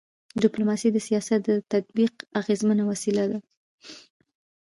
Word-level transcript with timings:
ډيپلوماسي 0.43 0.89
د 0.91 0.97
سیاست 1.07 1.39
د 1.45 1.49
تطبیق 1.73 2.13
اغيزمنه 2.39 2.83
وسیله 2.91 3.23
ده. 3.31 3.39